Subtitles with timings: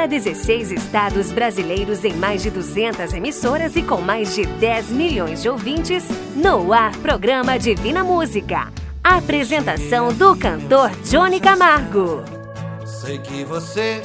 [0.00, 5.42] para 16 estados brasileiros em mais de 200 emissoras e com mais de 10 milhões
[5.42, 8.72] de ouvintes, no ar programa Divina Música.
[9.04, 12.24] Apresentação do cantor Johnny Camargo.
[12.86, 14.00] Sei que você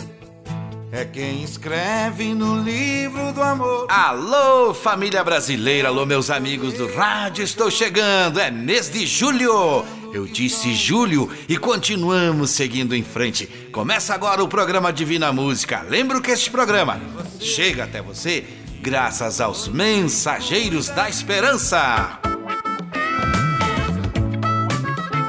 [0.92, 3.88] é quem escreve no livro do amor.
[3.90, 9.86] Alô, família brasileira, alô, meus amigos do rádio, estou chegando, é mês de julho.
[10.14, 13.50] Eu disse julho e continuamos seguindo em frente.
[13.76, 15.82] Começa agora o programa Divina Música.
[15.82, 16.98] Lembro que este programa
[17.42, 18.46] chega até você
[18.82, 22.18] graças aos mensageiros da esperança.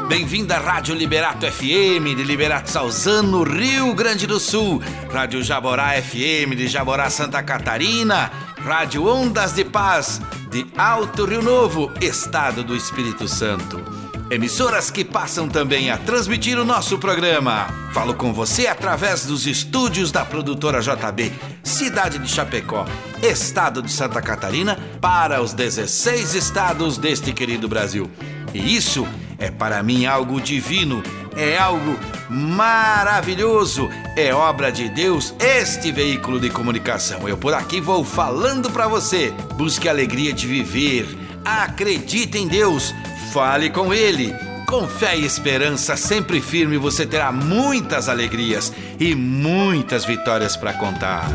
[0.06, 4.80] Bem-vindo à Rádio Liberato FM de Liberato Salzano, Rio Grande do Sul.
[5.12, 8.30] Rádio Jaborá FM de Jaborá, Santa Catarina.
[8.58, 14.05] Rádio Ondas de Paz de Alto Rio Novo, Estado do Espírito Santo.
[14.28, 17.68] Emissoras que passam também a transmitir o nosso programa.
[17.92, 22.86] Falo com você através dos estúdios da produtora JB, cidade de Chapecó,
[23.22, 28.10] estado de Santa Catarina, para os 16 estados deste querido Brasil.
[28.52, 29.06] E isso
[29.38, 31.04] é para mim algo divino,
[31.36, 31.96] é algo
[32.28, 37.28] maravilhoso, é obra de Deus este veículo de comunicação.
[37.28, 39.32] Eu por aqui vou falando para você.
[39.54, 41.06] Busque a alegria de viver,
[41.44, 42.92] acredite em Deus,
[43.36, 44.34] fale com Ele.
[44.66, 51.28] Com fé e esperança sempre firme, você terá muitas alegrias e muitas vitórias para contar.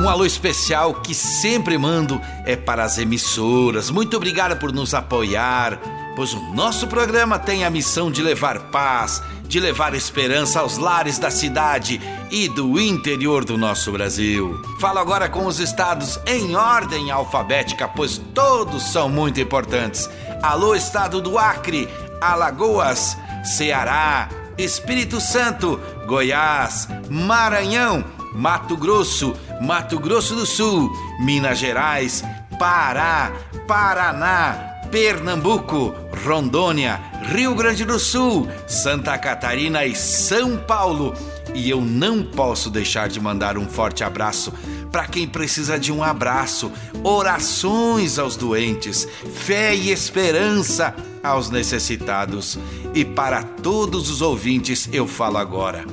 [0.00, 3.90] Um alô especial que sempre mando é para as emissoras.
[3.90, 5.78] Muito obrigado por nos apoiar,
[6.16, 11.18] pois o nosso programa tem a missão de levar paz, de levar esperança aos lares
[11.18, 14.62] da cidade e do interior do nosso Brasil.
[14.78, 20.08] Falo agora com os estados em ordem alfabética, pois todos são muito importantes.
[20.42, 21.88] Alô, estado do Acre,
[22.20, 28.04] Alagoas, Ceará, Espírito Santo, Goiás, Maranhão,
[28.34, 32.22] Mato Grosso, Mato Grosso do Sul, Minas Gerais,
[32.58, 33.32] Pará,
[33.66, 35.94] Paraná, Pernambuco,
[36.24, 41.14] Rondônia, Rio Grande do Sul, Santa Catarina e São Paulo.
[41.54, 44.52] E eu não posso deixar de mandar um forte abraço
[44.90, 46.72] para quem precisa de um abraço,
[47.04, 52.58] orações aos doentes, fé e esperança aos necessitados.
[52.94, 55.84] E para todos os ouvintes eu falo agora: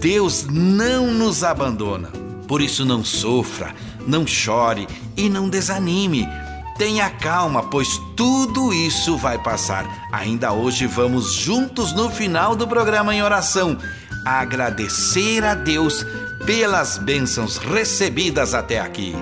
[0.00, 2.10] Deus não nos abandona.
[2.46, 3.74] Por isso não sofra,
[4.06, 6.28] não chore e não desanime.
[6.76, 9.86] Tenha calma, pois tudo isso vai passar.
[10.10, 13.78] Ainda hoje vamos juntos no final do programa em oração
[14.24, 16.04] agradecer a Deus
[16.46, 19.14] pelas bênçãos recebidas até aqui.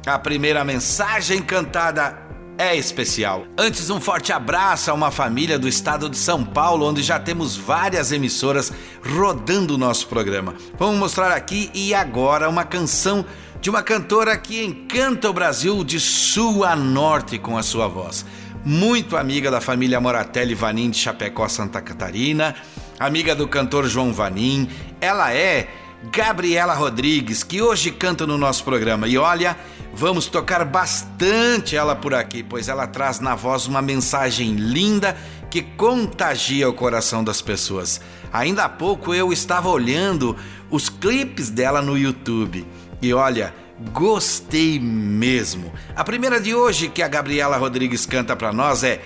[0.05, 2.25] A primeira mensagem cantada
[2.57, 3.45] é especial.
[3.57, 7.55] Antes, um forte abraço a uma família do estado de São Paulo, onde já temos
[7.55, 8.73] várias emissoras
[9.05, 10.55] rodando o nosso programa.
[10.77, 13.25] Vamos mostrar aqui e agora uma canção
[13.61, 18.25] de uma cantora que encanta o Brasil de sul a norte com a sua voz.
[18.69, 22.53] Muito amiga da família Moratelli Vanim de Chapecó, Santa Catarina,
[22.99, 24.67] amiga do cantor João Vanim.
[24.99, 25.69] Ela é
[26.11, 29.07] Gabriela Rodrigues, que hoje canta no nosso programa.
[29.07, 29.55] E olha,
[29.93, 35.17] Vamos tocar bastante ela por aqui, pois ela traz na voz uma mensagem linda
[35.49, 37.99] que contagia o coração das pessoas.
[38.31, 40.35] Ainda há pouco eu estava olhando
[40.69, 42.63] os clipes dela no YouTube
[43.01, 43.55] e olha,
[43.93, 45.71] gostei mesmo.
[45.95, 49.01] A primeira de hoje que a Gabriela Rodrigues canta para nós é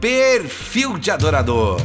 [0.00, 1.80] Perfil de Adorador.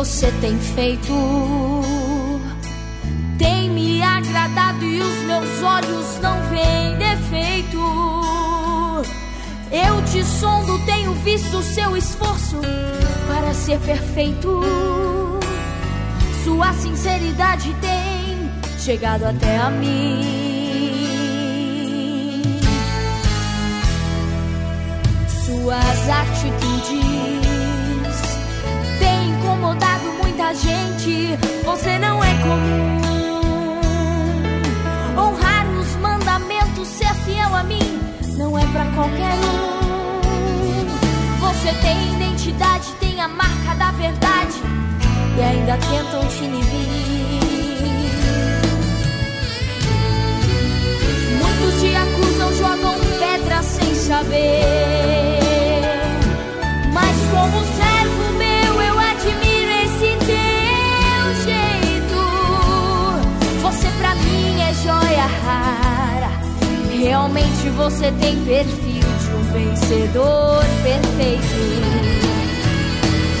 [0.00, 1.12] Você tem feito
[3.36, 7.78] tem me agradado e os meus olhos não veem defeito.
[9.70, 12.62] Eu te sondo, tenho visto seu esforço
[13.28, 14.62] para ser perfeito.
[16.44, 20.22] Sua sinceridade tem chegado até a mim.
[25.44, 27.09] Suas atitudes
[30.30, 31.38] muita gente.
[31.64, 33.00] Você não é comum.
[35.18, 38.00] Honrar os mandamentos, ser fiel a mim,
[38.36, 39.80] não é para qualquer um.
[41.40, 44.54] Você tem identidade, tem a marca da verdade
[45.36, 47.40] e ainda tentam te inibir.
[51.40, 55.40] Muitos te acusam, jogam pedra sem saber.
[56.92, 57.79] Mas como servo
[67.10, 71.42] Realmente você tem perfil de um vencedor perfeito.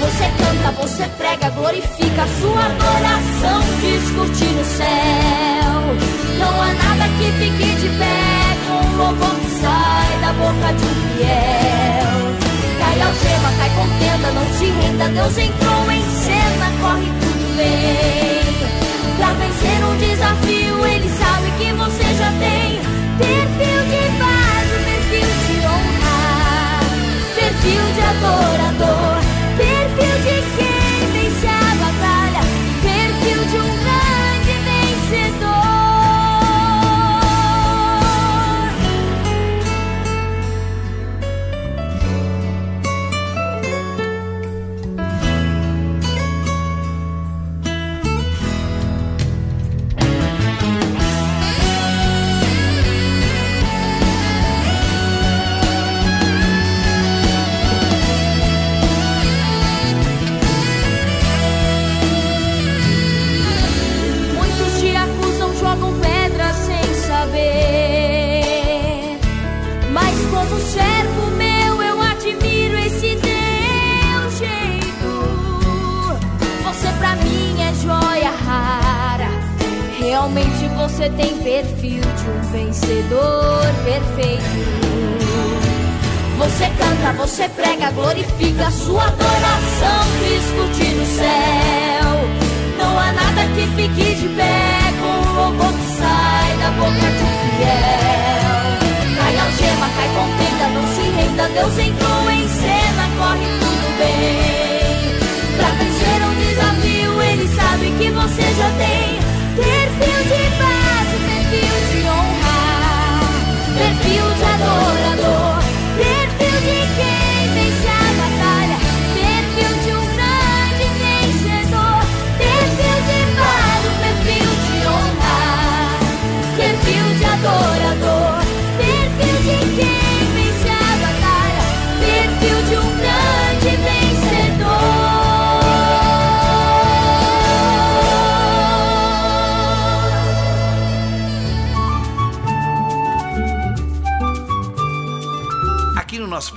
[0.00, 5.78] Você canta, você prega, glorifica, sua adoração discute no céu.
[6.36, 10.84] Não há nada que fique de pé com o louvor que sai da boca de
[10.84, 12.10] um fiel.
[12.80, 18.40] Cai algema, cai contenda, não se renda, Deus entrou em cena, corre tudo bem.
[19.16, 20.39] Pra vencer um desafio,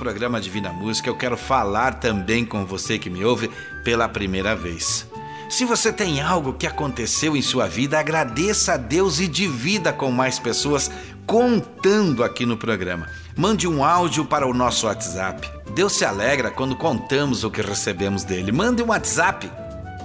[0.04, 3.50] programa Divina Música, eu quero falar também com você que me ouve
[3.82, 5.08] pela primeira vez.
[5.48, 10.10] Se você tem algo que aconteceu em sua vida, agradeça a Deus e divida com
[10.10, 10.90] mais pessoas
[11.26, 13.08] contando aqui no programa.
[13.34, 15.50] Mande um áudio para o nosso WhatsApp.
[15.74, 18.52] Deus se alegra quando contamos o que recebemos dele.
[18.52, 19.50] Mande um WhatsApp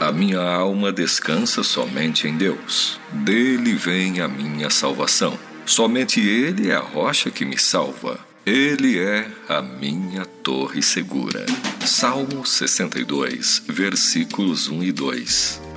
[0.00, 2.98] A minha alma descansa somente em Deus.
[3.12, 5.38] Dele vem a minha salvação.
[5.66, 8.18] Somente Ele é a rocha que me salva.
[8.46, 11.44] Ele é a minha torre segura.
[11.84, 15.69] Salmo 62, versículos 1 e 2.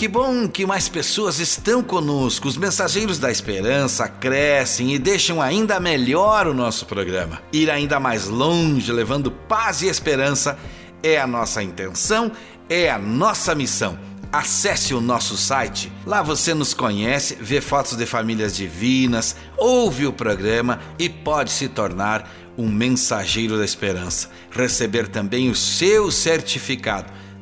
[0.00, 2.48] Que bom que mais pessoas estão conosco.
[2.48, 7.42] Os mensageiros da esperança crescem e deixam ainda melhor o nosso programa.
[7.52, 10.58] Ir ainda mais longe, levando paz e esperança,
[11.02, 12.32] é a nossa intenção,
[12.66, 13.98] é a nossa missão.
[14.32, 15.92] Acesse o nosso site.
[16.06, 21.68] Lá você nos conhece, vê fotos de famílias divinas, ouve o programa e pode se
[21.68, 22.26] tornar
[22.56, 24.30] um mensageiro da esperança.
[24.50, 27.12] Receber também o seu certificado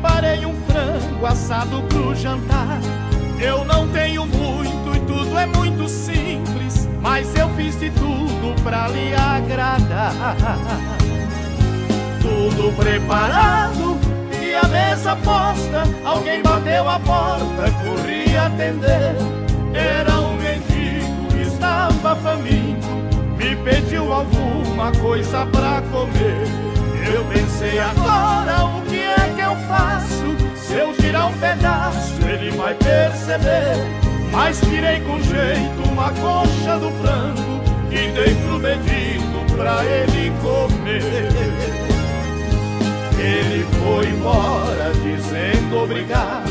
[0.00, 2.80] Preparei um frango assado pro jantar.
[3.38, 8.88] Eu não tenho muito e tudo é muito simples, mas eu fiz de tudo pra
[8.88, 10.14] lhe agradar.
[12.22, 13.98] Tudo preparado
[14.42, 15.82] e a mesa posta.
[16.02, 19.16] Alguém bateu a porta, corri atender.
[19.74, 22.88] Era um mendigo que estava faminto,
[23.36, 26.70] me pediu alguma coisa pra comer.
[27.12, 29.09] Eu pensei agora o que
[29.50, 30.36] eu faço?
[30.56, 33.74] Se eu tirar um pedaço, ele vai perceber.
[34.30, 41.28] Mas tirei com jeito uma coxa do frango e dei pro mendigo pra ele comer.
[43.18, 46.48] Ele foi embora dizendo obrigado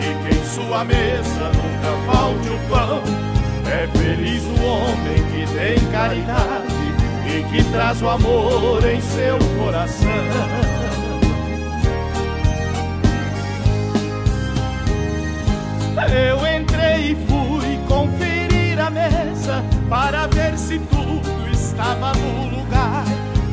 [0.00, 3.02] e que em sua mesa nunca falte o pão.
[3.66, 6.74] É feliz o homem que tem caridade
[7.26, 10.75] e que traz o amor em seu coração.
[16.16, 23.04] Eu entrei e fui conferir a mesa para ver se tudo estava no lugar.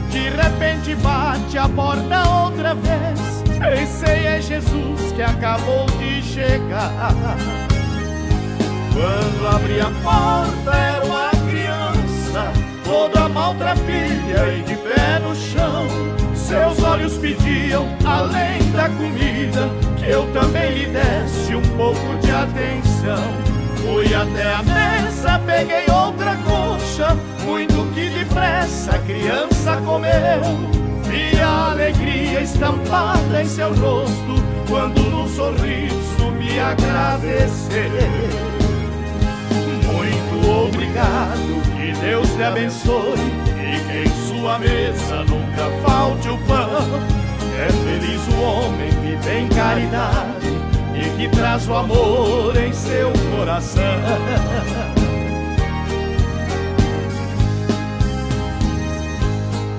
[0.10, 3.44] De repente bate a porta outra vez.
[3.60, 7.14] Pensei é Jesus que acabou de chegar.
[8.94, 12.54] Quando abri a porta era uma criança,
[12.86, 15.86] toda maltrapilha e de pé no chão.
[16.34, 19.70] Seus olhos pediam, além da comida,
[20.08, 23.54] eu também lhe desse um pouco de atenção.
[23.78, 30.42] Fui até a mesa, peguei outra coxa, muito que depressa a criança comeu.
[31.04, 34.36] Vi a alegria estampada em seu rosto,
[34.68, 37.92] quando num sorriso me agradeceu.
[39.92, 43.20] Muito obrigado, que Deus te abençoe
[43.60, 47.33] e que em sua mesa nunca falte o pão.
[47.60, 50.48] É feliz o homem que tem caridade
[50.96, 53.84] e que traz o amor em seu coração.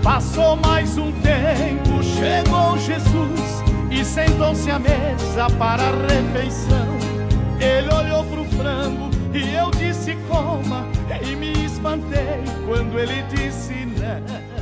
[0.03, 6.99] Passou mais um tempo, chegou Jesus e sentou-se à mesa para a refeição.
[7.59, 10.87] Ele olhou pro frango e eu disse coma
[11.27, 14.54] e me espantei quando ele disse não.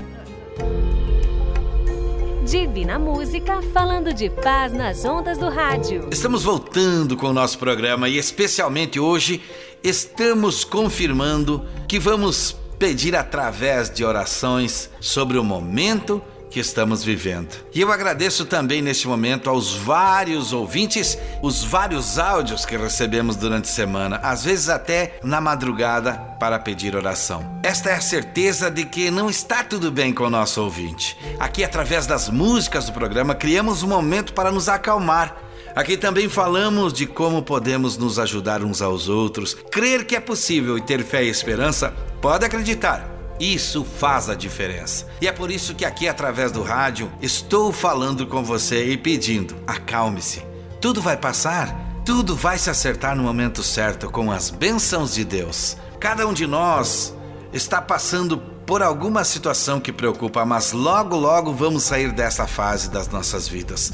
[2.53, 6.11] Divina Música, falando de paz nas ondas do rádio.
[6.13, 9.41] Estamos voltando com o nosso programa e, especialmente hoje,
[9.83, 16.21] estamos confirmando que vamos pedir através de orações sobre o momento
[16.53, 17.49] que estamos vivendo.
[17.75, 23.71] E eu agradeço também neste momento aos vários ouvintes, os vários áudios que recebemos durante
[23.71, 27.59] a semana, às vezes até na madrugada, para pedir oração.
[27.63, 31.17] Esta é a certeza de que não está tudo bem com o nosso ouvinte.
[31.39, 35.37] Aqui, através das músicas do programa, criamos um momento para nos acalmar.
[35.75, 39.55] Aqui também falamos de como podemos nos ajudar uns aos outros.
[39.55, 43.12] Crer que é possível e ter fé e esperança, pode acreditar.
[43.43, 45.09] Isso faz a diferença.
[45.21, 49.57] E é por isso que aqui, através do rádio, estou falando com você e pedindo:
[49.67, 50.45] acalme-se.
[50.81, 55.77] Tudo vai passar, tudo vai se acertar no momento certo com as bênçãos de Deus.
[55.99, 57.13] Cada um de nós
[57.53, 63.09] está passando por alguma situação que preocupa, mas logo, logo vamos sair dessa fase das
[63.09, 63.93] nossas vidas.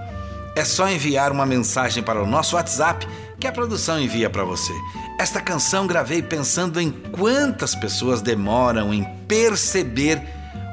[0.54, 4.72] é só enviar uma mensagem para o nosso WhatsApp que a produção envia para você.
[5.18, 10.22] Esta canção gravei pensando em quantas pessoas demoram em perceber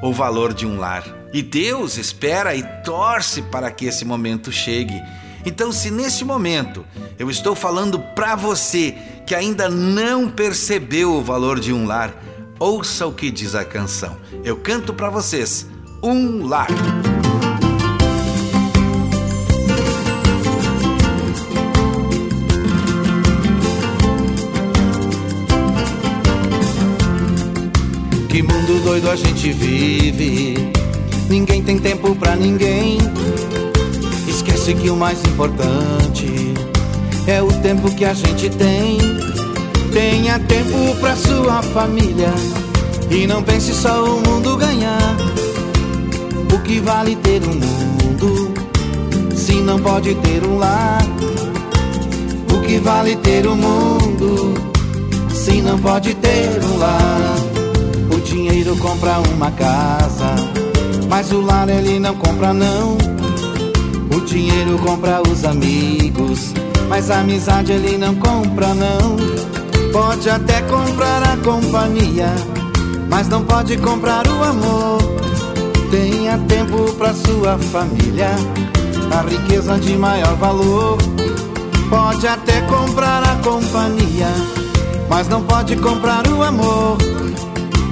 [0.02, 1.23] o valor de um lar.
[1.34, 5.02] E Deus espera e torce para que esse momento chegue.
[5.44, 6.86] Então, se neste momento
[7.18, 8.94] eu estou falando para você
[9.26, 12.14] que ainda não percebeu o valor de um lar,
[12.56, 14.16] ouça o que diz a canção.
[14.44, 15.66] Eu canto para vocês:
[16.00, 16.68] Um Lar.
[28.28, 30.84] Que mundo doido a gente vive.
[31.28, 32.98] Ninguém tem tempo pra ninguém.
[34.28, 36.54] Esquece que o mais importante
[37.26, 38.98] é o tempo que a gente tem.
[39.92, 42.32] Tenha tempo pra sua família
[43.10, 45.16] e não pense só o mundo ganhar.
[46.52, 48.54] O que vale ter um mundo
[49.36, 51.02] se não pode ter um lar?
[52.52, 54.54] O que vale ter um mundo
[55.32, 57.36] se não pode ter um lar?
[58.14, 60.34] O dinheiro compra uma casa,
[61.08, 62.96] mas o lar ele não compra não.
[64.14, 66.52] O dinheiro compra os amigos,
[66.88, 69.16] mas a amizade ele não compra não.
[69.92, 72.32] Pode até comprar a companhia,
[73.08, 74.98] mas não pode comprar o amor.
[75.90, 78.30] Tenha tempo para sua família,
[79.16, 80.98] a riqueza de maior valor.
[81.88, 84.28] Pode até comprar a companhia,
[85.08, 86.98] mas não pode comprar o amor.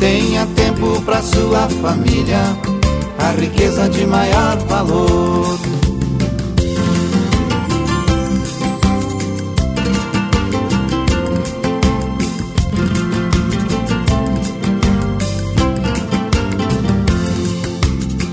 [0.01, 2.41] Tenha tempo para sua família,
[3.23, 5.59] a riqueza de maior valor.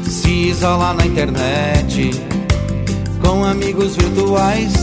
[0.10, 2.12] Se isola na internet
[3.22, 4.74] com amigos virtuais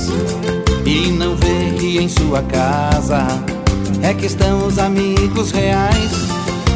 [0.84, 3.26] e não vê que em sua casa
[4.02, 6.12] é que estão os amigos reais.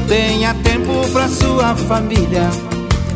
[0.08, 2.50] Tenha tempo pra sua família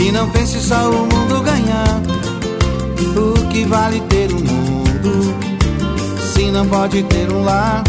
[0.00, 2.00] e não pense só o mundo ganhar.
[3.16, 5.34] O que vale ter um mundo
[6.32, 7.84] se não pode ter um lar?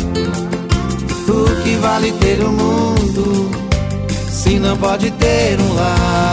[1.27, 3.51] O que vale ter um mundo
[4.29, 6.30] se não pode ter um lar?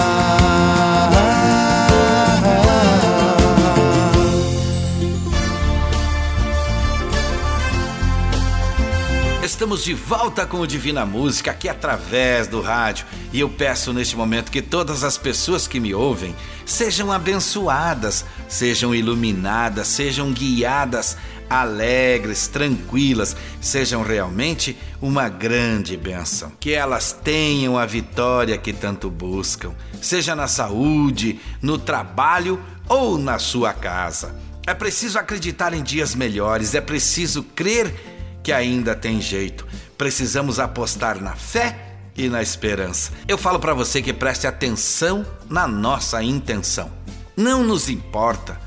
[9.59, 14.15] Estamos de volta com o Divina Música aqui através do rádio e eu peço neste
[14.15, 16.33] momento que todas as pessoas que me ouvem
[16.65, 21.17] sejam abençoadas, sejam iluminadas, sejam guiadas,
[21.51, 26.53] alegres, tranquilas, sejam realmente uma grande bênção.
[26.61, 33.41] Que elas tenham a vitória que tanto buscam, seja na saúde, no trabalho ou na
[33.41, 34.37] sua casa.
[34.65, 38.18] É preciso acreditar em dias melhores, é preciso crer
[38.49, 39.67] que ainda tem jeito.
[39.99, 43.13] Precisamos apostar na fé e na esperança.
[43.29, 46.91] Eu falo para você que preste atenção na nossa intenção.
[47.37, 48.59] Não nos importa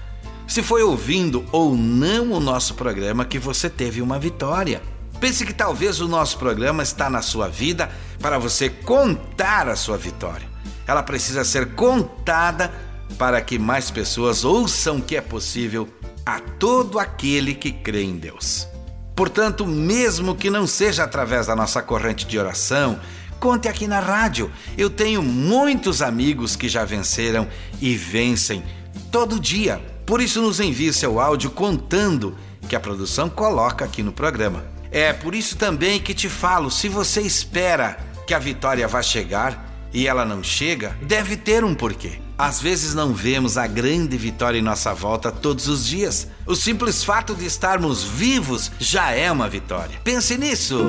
[0.47, 4.83] se foi ouvindo ou não o nosso programa que você teve uma vitória.
[5.19, 7.89] Pense que talvez o nosso programa está na sua vida
[8.19, 10.47] para você contar a sua vitória.
[10.85, 12.71] Ela precisa ser contada
[13.17, 15.89] para que mais pessoas ouçam que é possível
[16.23, 18.69] a todo aquele que crê em Deus.
[19.15, 22.99] Portanto, mesmo que não seja através da nossa corrente de oração,
[23.39, 24.51] conte aqui na rádio.
[24.77, 27.47] Eu tenho muitos amigos que já venceram
[27.81, 28.63] e vencem
[29.11, 29.81] todo dia.
[30.05, 32.35] Por isso, nos envie seu áudio contando
[32.67, 34.63] que a produção coloca aqui no programa.
[34.91, 37.97] É por isso também que te falo: se você espera
[38.27, 42.19] que a vitória vá chegar e ela não chega, deve ter um porquê.
[42.37, 46.27] Às vezes não vemos a grande vitória em nossa volta todos os dias.
[46.45, 49.99] O simples fato de estarmos vivos já é uma vitória.
[50.03, 50.83] Pense nisso.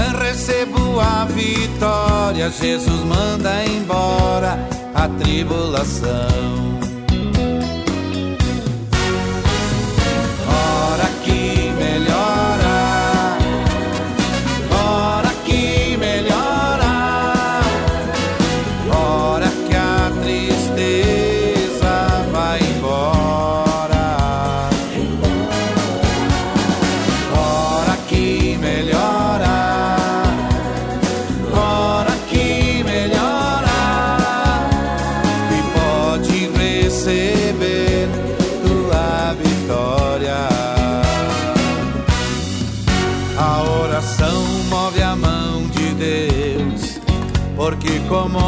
[1.01, 4.57] a vitória, Jesus manda embora
[4.93, 6.80] a tribulação.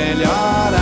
[0.00, 0.79] melhora.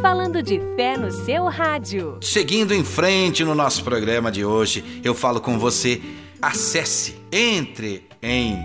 [0.00, 2.18] Falando de fé no seu rádio.
[2.22, 6.00] Seguindo em frente no nosso programa de hoje, eu falo com você.
[6.40, 8.58] Acesse, entre em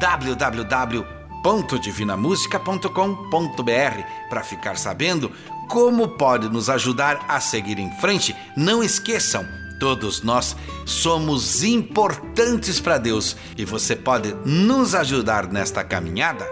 [0.00, 5.32] www www.divinamusica.com.br para ficar sabendo
[5.68, 8.34] como pode nos ajudar a seguir em frente.
[8.56, 9.46] Não esqueçam,
[9.78, 16.44] todos nós somos importantes para Deus e você pode nos ajudar nesta caminhada.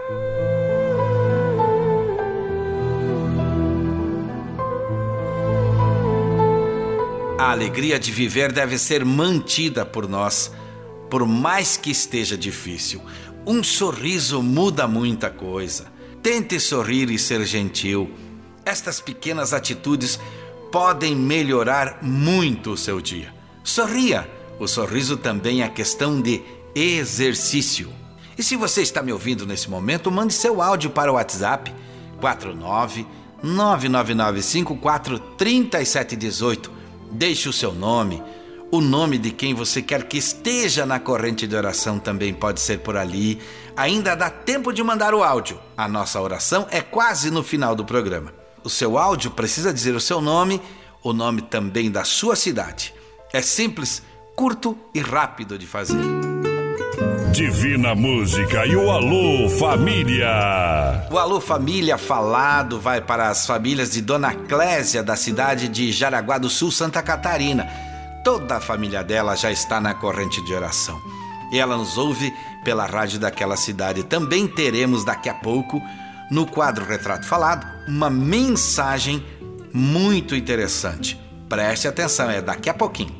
[7.39, 10.51] A alegria de viver deve ser mantida por nós,
[11.09, 13.01] por mais que esteja difícil.
[13.47, 15.85] Um sorriso muda muita coisa.
[16.21, 18.11] Tente sorrir e ser gentil.
[18.65, 20.19] Estas pequenas atitudes
[20.69, 23.33] podem melhorar muito o seu dia.
[23.63, 24.29] Sorria.
[24.59, 26.41] O sorriso também é questão de
[26.75, 27.89] exercício.
[28.37, 31.73] E se você está me ouvindo nesse momento, mande seu áudio para o WhatsApp
[32.19, 33.07] 49
[33.41, 36.78] 99954 3718
[37.11, 38.21] Deixe o seu nome,
[38.71, 42.79] o nome de quem você quer que esteja na corrente de oração também pode ser
[42.79, 43.39] por ali.
[43.75, 45.59] Ainda dá tempo de mandar o áudio.
[45.75, 48.31] A nossa oração é quase no final do programa.
[48.63, 50.61] O seu áudio precisa dizer o seu nome,
[51.01, 52.93] o nome também da sua cidade.
[53.33, 54.03] É simples,
[54.35, 56.48] curto e rápido de fazer.
[57.31, 61.07] Divina Música e o Alô Família.
[61.11, 66.37] O Alô Família falado vai para as famílias de Dona Clésia, da cidade de Jaraguá
[66.39, 67.67] do Sul, Santa Catarina.
[68.23, 70.99] Toda a família dela já está na corrente de oração.
[71.51, 74.03] E ela nos ouve pela rádio daquela cidade.
[74.03, 75.81] Também teremos daqui a pouco,
[76.31, 79.23] no quadro Retrato Falado, uma mensagem
[79.71, 81.19] muito interessante.
[81.47, 83.15] Preste atenção, é daqui a pouquinho.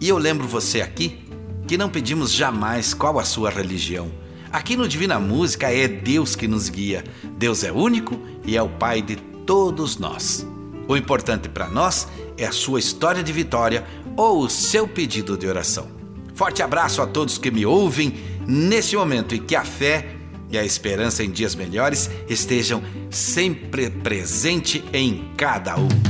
[0.00, 1.29] E eu lembro você aqui
[1.70, 4.10] que não pedimos jamais qual a sua religião.
[4.50, 7.04] Aqui no Divina Música é Deus que nos guia.
[7.38, 9.14] Deus é único e é o Pai de
[9.46, 10.44] todos nós.
[10.88, 15.46] O importante para nós é a sua história de vitória ou o seu pedido de
[15.46, 15.86] oração.
[16.34, 18.14] Forte abraço a todos que me ouvem
[18.48, 20.16] nesse momento e que a fé
[20.50, 26.09] e a esperança em dias melhores estejam sempre presente em cada um.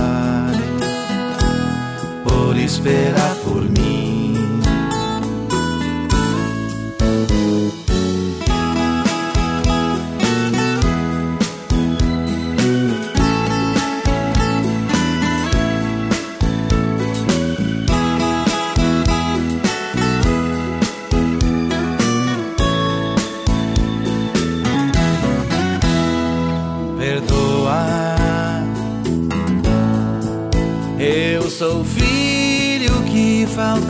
[2.71, 3.80] por esperar por mim.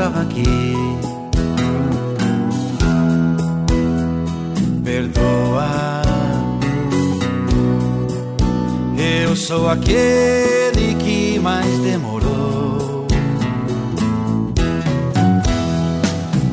[0.02, 0.44] Que faltava aqui.
[4.84, 6.02] Perdoa,
[8.98, 13.06] eu sou aquele que mais demorou.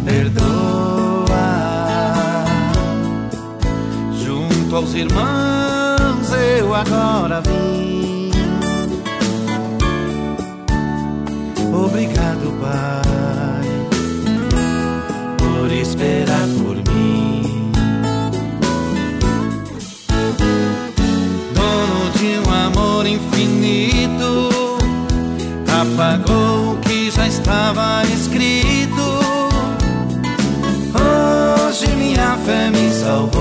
[0.04, 1.26] Perdoa,
[4.24, 7.77] junto aos irmãos eu agora vim.
[27.48, 29.06] Estava escrito.
[30.94, 33.37] Hoje minha fé me salvou.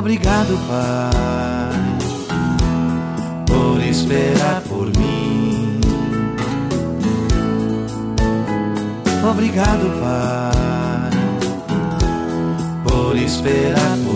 [0.00, 1.98] Obrigado, Pai,
[3.46, 5.78] por esperar por mim.
[9.22, 11.10] Obrigado, Pai,
[12.82, 14.09] por esperar por mim.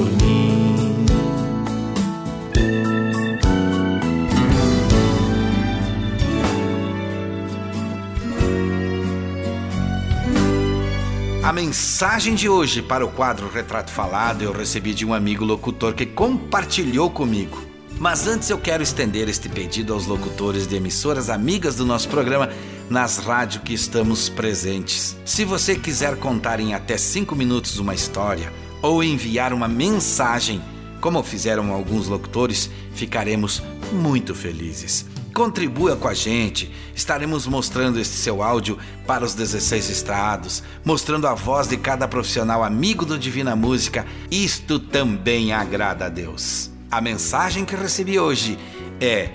[11.55, 16.05] Mensagem de hoje para o quadro Retrato Falado eu recebi de um amigo locutor que
[16.05, 17.63] compartilhou comigo.
[17.97, 22.51] Mas antes eu quero estender este pedido aos locutores de emissoras amigas do nosso programa
[22.91, 25.17] nas rádios que estamos presentes.
[25.25, 30.61] Se você quiser contar em até cinco minutos uma história ou enviar uma mensagem,
[31.01, 33.63] como fizeram alguns locutores, ficaremos
[33.93, 35.07] muito felizes.
[35.35, 41.35] Contribua com a gente, estaremos mostrando este seu áudio para os 16 estados, mostrando a
[41.35, 44.07] voz de cada profissional amigo do Divina Música.
[44.31, 46.71] Isto também agrada a Deus.
[46.89, 48.57] A mensagem que recebi hoje
[49.01, 49.29] é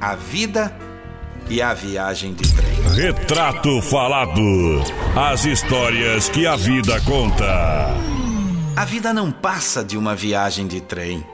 [0.00, 0.72] a vida
[1.50, 2.94] e a viagem de trem.
[2.94, 4.40] Retrato Falado.
[5.16, 7.92] As histórias que a vida conta.
[8.76, 11.26] A vida não passa de uma viagem de trem,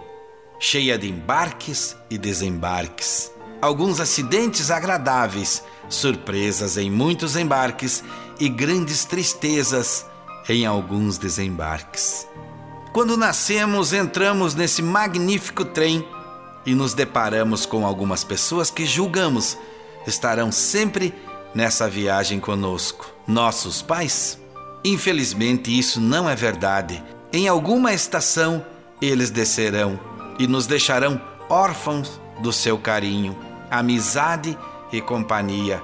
[0.59, 3.31] cheia de embarques e desembarques.
[3.61, 8.03] Alguns acidentes agradáveis, surpresas em muitos embarques
[8.39, 10.07] e grandes tristezas
[10.49, 12.27] em alguns desembarques.
[12.93, 16.07] Quando nascemos, entramos nesse magnífico trem
[16.65, 19.57] e nos deparamos com algumas pessoas que julgamos
[20.07, 21.15] estarão sempre
[21.55, 23.13] nessa viagem conosco.
[23.27, 24.39] Nossos pais?
[24.85, 27.03] Infelizmente, isso não é verdade.
[27.33, 28.65] Em alguma estação,
[29.01, 30.01] eles descerão
[30.39, 33.37] e nos deixarão órfãos do seu carinho,
[33.71, 34.59] amizade
[34.93, 35.83] e companhia.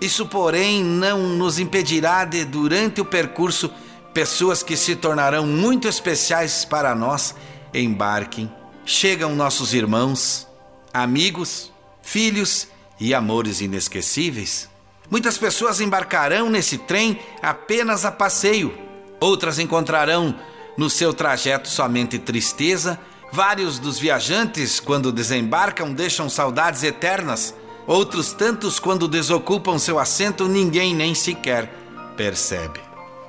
[0.00, 3.70] Isso, porém, não nos impedirá de, durante o percurso,
[4.12, 7.34] pessoas que se tornarão muito especiais para nós
[7.72, 8.52] embarquem.
[8.84, 10.46] Chegam nossos irmãos,
[10.92, 11.72] amigos,
[12.02, 12.68] filhos
[13.00, 14.68] e amores inesquecíveis.
[15.10, 18.76] Muitas pessoas embarcarão nesse trem apenas a passeio,
[19.20, 20.34] outras encontrarão
[20.76, 22.98] no seu trajeto somente tristeza.
[23.32, 27.54] Vários dos viajantes, quando desembarcam, deixam saudades eternas.
[27.86, 31.70] Outros tantos, quando desocupam seu assento, ninguém nem sequer
[32.16, 32.80] percebe.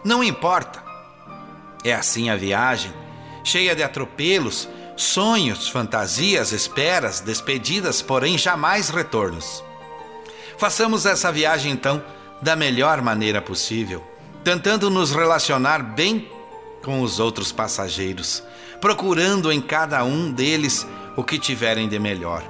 [0.04, 0.84] Não importa.
[1.84, 2.92] É assim a viagem,
[3.44, 9.64] cheia de atropelos, sonhos, fantasias, esperas, despedidas, porém jamais retornos.
[10.58, 12.04] Façamos essa viagem então
[12.42, 14.04] da melhor maneira possível,
[14.44, 16.32] tentando nos relacionar bem
[16.84, 18.44] com os outros passageiros,
[18.82, 20.86] procurando em cada um deles
[21.16, 22.44] o que tiverem de melhor.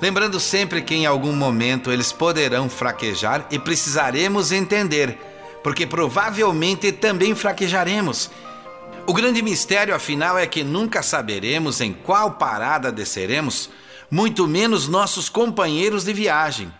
[0.00, 5.18] Lembrando sempre que em algum momento eles poderão fraquejar e precisaremos entender,
[5.62, 8.30] porque provavelmente também fraquejaremos.
[9.06, 13.70] O grande mistério, afinal, é que nunca saberemos em qual parada desceremos,
[14.10, 16.72] muito menos nossos companheiros de viagem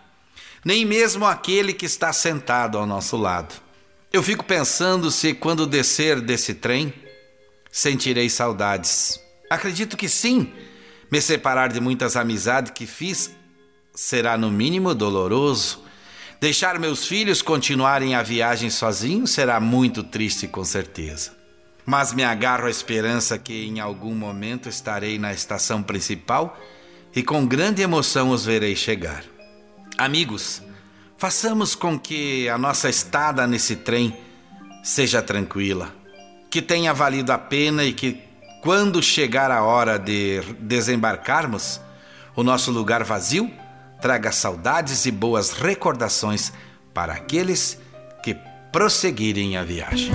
[0.65, 3.55] nem mesmo aquele que está sentado ao nosso lado.
[4.13, 6.93] Eu fico pensando se, quando descer desse trem,
[7.75, 9.19] sentirei saudades.
[9.51, 10.53] Acredito que sim.
[11.11, 13.33] Me separar de muitas amizades que fiz
[13.93, 15.83] será, no mínimo, doloroso.
[16.41, 21.33] Deixar meus filhos continuarem a viagem sozinhos será muito triste, com certeza.
[21.85, 26.57] Mas me agarro à esperança que em algum momento estarei na estação principal
[27.15, 29.25] e com grande emoção os verei chegar.
[29.99, 30.63] Amigos,
[31.19, 34.17] façamos com que a nossa estada nesse trem
[34.83, 35.93] seja tranquila,
[36.55, 38.23] que tenha valido a pena e que,
[38.63, 41.81] quando chegar a hora de desembarcarmos,
[42.37, 43.51] o nosso lugar vazio
[44.01, 46.53] traga saudades e boas recordações
[46.95, 47.77] para aqueles
[48.23, 48.37] que
[48.71, 50.13] prosseguirem a viagem.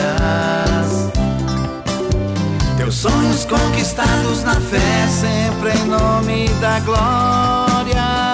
[2.77, 8.34] Teus sonhos conquistados na fé, sempre em nome da glória.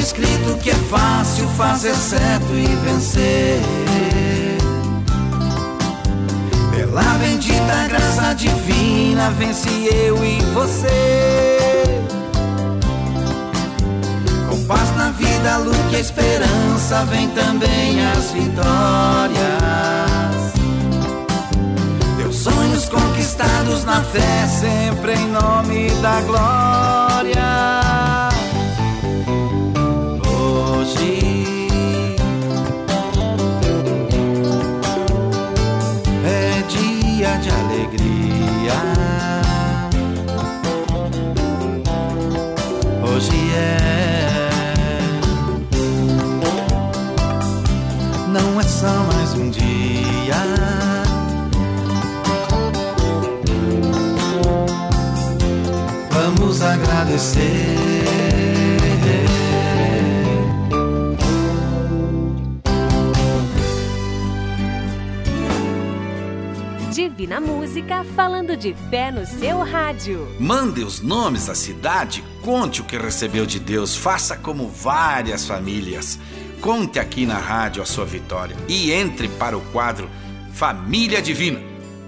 [0.00, 3.60] Escrito que é fácil fazer certo e vencer.
[6.74, 12.00] Pela bendita graça divina, vence eu e você.
[14.48, 19.40] Com paz na vida, luz e esperança, vem também as vitórias.
[22.16, 26.69] Teus sonhos conquistados na fé, sempre em nome da glória.
[67.30, 70.26] Divina Música, falando de fé no seu rádio.
[70.40, 76.18] Mande os nomes da cidade, conte o que recebeu de Deus, faça como várias famílias.
[76.60, 80.10] Conte aqui na rádio a sua vitória e entre para o quadro
[80.52, 81.60] Família Divina.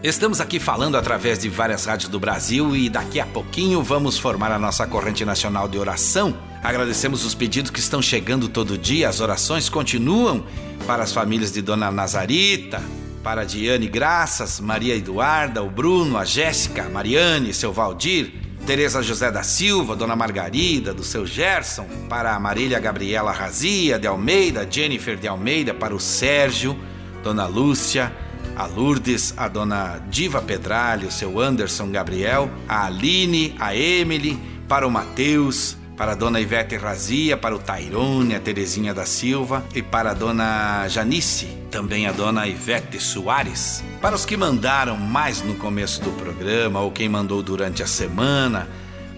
[0.03, 4.51] Estamos aqui falando através de várias rádios do Brasil e daqui a pouquinho vamos formar
[4.51, 6.35] a nossa corrente nacional de oração.
[6.65, 10.45] Agradecemos os pedidos que estão chegando todo dia, as orações continuam
[10.85, 12.83] para as famílias de Dona Nazarita,
[13.23, 18.33] para a Diane Graças, Maria Eduarda, o Bruno, a Jéssica, Mariane, seu Valdir,
[18.67, 24.07] Tereza José da Silva, Dona Margarida, do seu Gerson, para a Marília Gabriela Razia de
[24.07, 26.77] Almeida, Jennifer de Almeida, para o Sérgio,
[27.23, 28.13] Dona Lúcia,
[28.57, 34.91] a Lourdes, a Dona Diva Pedralho, seu Anderson Gabriel, a Aline, a Emily, para o
[34.91, 40.13] Matheus, para a Dona Ivete Razia, para o Tairone, a Terezinha da Silva e para
[40.13, 43.85] a Dona Janice, também a Dona Ivete Soares.
[44.01, 48.69] Para os que mandaram mais no começo do programa ou quem mandou durante a semana,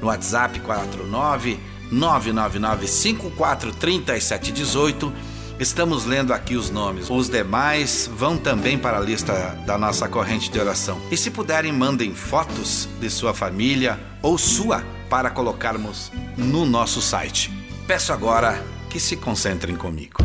[0.00, 1.60] no WhatsApp 49
[1.90, 5.12] 999 543718
[5.58, 7.08] Estamos lendo aqui os nomes.
[7.08, 9.32] Os demais vão também para a lista
[9.64, 11.00] da nossa corrente de oração.
[11.12, 14.82] E se puderem, mandem fotos de sua família ou sua
[15.14, 17.48] para colocarmos no nosso site.
[17.86, 18.60] Peço agora
[18.90, 20.18] que se concentrem comigo.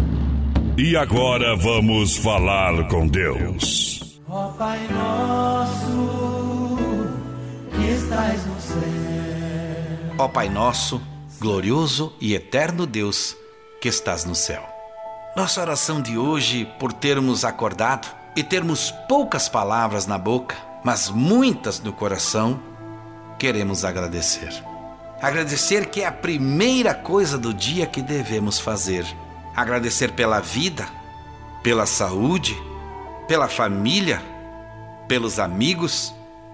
[0.76, 4.20] E agora vamos falar com Deus.
[4.28, 6.80] Ó Pai nosso,
[7.70, 10.16] que estás no céu.
[10.18, 11.00] Ó Pai nosso,
[11.40, 13.38] glorioso e eterno Deus
[13.80, 14.68] que estás no céu.
[15.38, 21.80] Nossa oração de hoje, por termos acordado e termos poucas palavras na boca, mas muitas
[21.80, 22.60] no coração,
[23.38, 24.68] queremos agradecer.
[25.22, 29.06] Agradecer que é a primeira coisa do dia que devemos fazer.
[29.54, 30.88] Agradecer pela vida,
[31.62, 32.58] pela saúde,
[33.28, 34.22] pela família,
[35.10, 36.14] pelos amigos.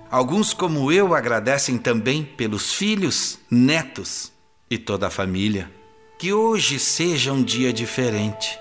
[0.09, 4.31] Alguns, como eu, agradecem também pelos filhos, netos
[4.67, 5.71] e toda a família.
[6.17, 8.57] Que hoje seja um dia diferente,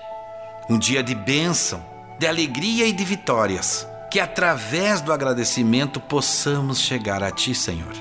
[0.69, 1.83] um dia de bênção,
[2.19, 3.87] de alegria e de vitórias.
[4.11, 7.93] Que através do agradecimento possamos chegar a Ti, Senhor,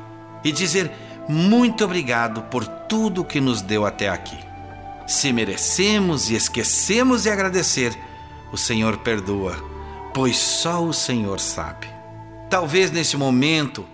[0.44, 0.92] e dizer
[1.28, 4.38] muito obrigado por tudo que nos deu até aqui.
[5.06, 7.96] Se merecemos e esquecemos de agradecer,
[8.52, 9.56] o Senhor perdoa,
[10.12, 11.88] pois só o Senhor sabe.
[12.48, 13.86] Talvez nesse momento,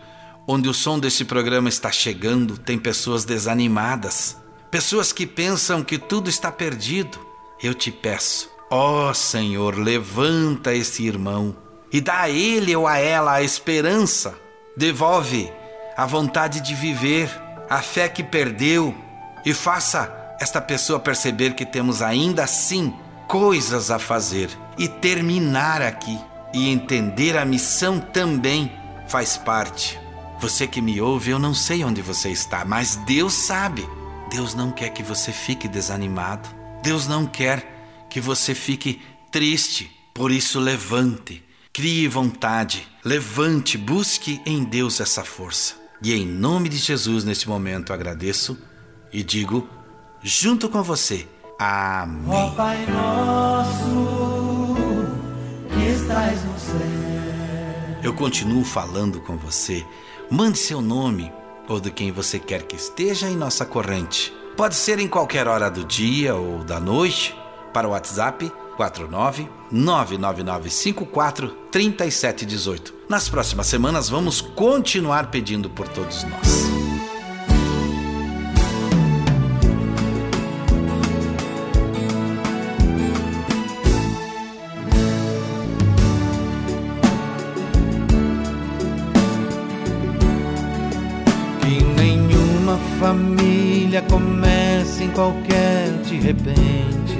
[0.47, 4.37] onde o som desse programa está chegando, tem pessoas desanimadas,
[4.71, 7.19] pessoas que pensam que tudo está perdido.
[7.63, 11.57] Eu te peço, ó Senhor, levanta esse irmão
[11.93, 14.39] e dá a ele ou a ela a esperança.
[14.77, 15.53] Devolve
[16.01, 17.29] a vontade de viver,
[17.69, 18.97] a fé que perdeu
[19.45, 22.95] e faça esta pessoa perceber que temos ainda assim
[23.29, 24.49] coisas a fazer
[24.79, 26.19] e terminar aqui
[26.55, 28.73] e entender a missão também
[29.09, 30.01] faz parte.
[30.39, 33.87] Você que me ouve, eu não sei onde você está, mas Deus sabe.
[34.31, 36.49] Deus não quer que você fique desanimado.
[36.83, 39.95] Deus não quer que você fique triste.
[40.15, 41.45] Por isso, levante,
[41.75, 45.80] crie vontade, levante, busque em Deus essa força.
[46.03, 48.59] E em nome de Jesus, neste momento, agradeço
[49.13, 49.69] e digo,
[50.23, 51.27] junto com você,
[51.59, 52.25] Amém.
[52.27, 54.77] Ó Pai nosso
[55.69, 56.81] que estás no céu.
[58.03, 59.85] Eu continuo falando com você.
[60.31, 61.31] Mande seu nome
[61.69, 64.33] ou de quem você quer que esteja em nossa corrente.
[64.57, 67.37] Pode ser em qualquer hora do dia ou da noite
[67.73, 72.95] para o WhatsApp 49 99954 3718.
[73.09, 76.71] Nas próximas semanas vamos continuar pedindo por todos nós.
[91.61, 97.20] Que nenhuma família comece em qualquer de repente.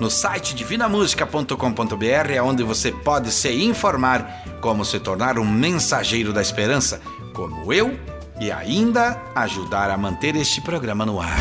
[0.00, 6.40] No site divinamusica.com.br é onde você pode se informar como se tornar um mensageiro da
[6.40, 6.98] esperança,
[7.34, 11.38] como eu e ainda ajudar a manter este programa no ar.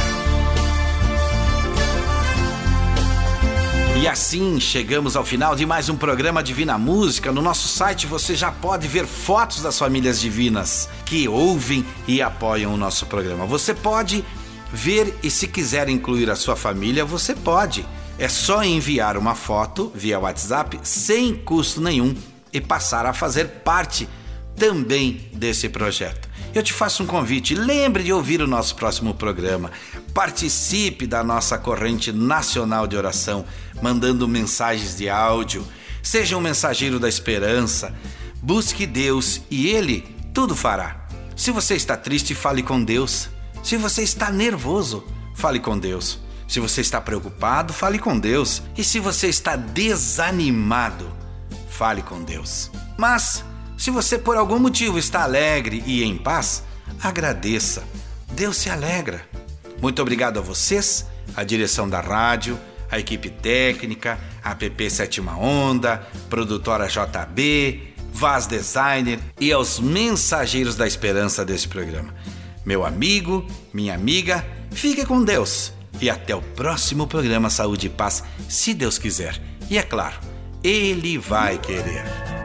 [4.02, 7.32] E assim chegamos ao final de mais um programa Divina Música.
[7.32, 12.74] No nosso site você já pode ver fotos das famílias divinas que ouvem e apoiam
[12.74, 13.46] o nosso programa.
[13.46, 14.24] Você pode
[14.72, 17.86] ver e se quiser incluir a sua família, você pode.
[18.20, 22.16] É só enviar uma foto via WhatsApp sem custo nenhum
[22.52, 24.08] e passar a fazer parte
[24.56, 26.25] também desse projeto.
[26.54, 29.72] Eu te faço um convite, lembre de ouvir o nosso próximo programa.
[30.14, 33.46] Participe da nossa corrente nacional de oração,
[33.82, 35.66] mandando mensagens de áudio.
[36.02, 37.94] Seja um mensageiro da esperança.
[38.42, 41.08] Busque Deus e Ele tudo fará.
[41.36, 43.30] Se você está triste, fale com Deus.
[43.64, 46.20] Se você está nervoso, fale com Deus.
[46.48, 48.62] Se você está preocupado, fale com Deus.
[48.78, 51.12] E se você está desanimado,
[51.70, 52.70] fale com Deus.
[52.98, 53.44] Mas,
[53.78, 56.64] se você por algum motivo está alegre e em paz,
[57.02, 57.84] agradeça.
[58.32, 59.28] Deus se alegra.
[59.82, 61.06] Muito obrigado a vocês,
[61.36, 62.60] a direção da rádio,
[62.90, 70.88] a equipe técnica, a PP Sétima Onda, produtora JB, Vaz Designer e aos mensageiros da
[70.88, 72.14] esperança desse programa.
[72.66, 78.24] Meu amigo, minha amiga, fique com Deus e até o próximo programa Saúde e Paz,
[78.50, 79.40] se Deus quiser.
[79.70, 80.18] E é claro,
[80.64, 82.45] Ele vai querer.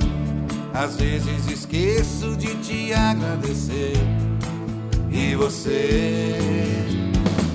[0.73, 3.93] Às vezes esqueço de te agradecer.
[5.11, 6.37] E você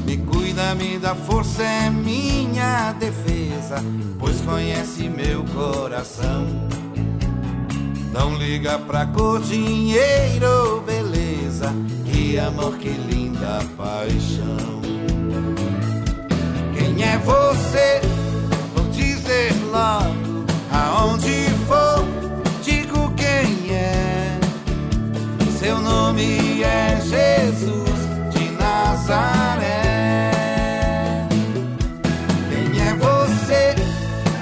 [0.04, 3.76] me cuida, me dá força, é minha defesa,
[4.18, 6.46] pois conhece meu coração.
[8.12, 11.72] Não liga pra cor, dinheiro, beleza,
[12.04, 14.80] que amor, que linda paixão.
[16.78, 18.00] Quem é você?
[18.74, 21.55] Vou dizer logo aonde
[25.66, 27.98] Seu nome é Jesus
[28.30, 29.90] de Nazaré.
[32.48, 33.74] Quem é você?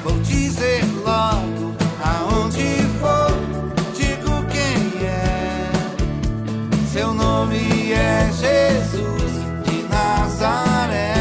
[0.03, 3.33] Vou dizer logo aonde for.
[3.97, 5.73] Digo quem é.
[6.93, 9.33] Seu nome é Jesus
[9.65, 11.15] de Nazaré.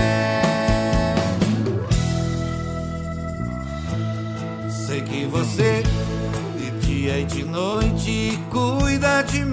[4.70, 5.82] Sei que você
[6.58, 9.53] de dia e de noite cuida de mim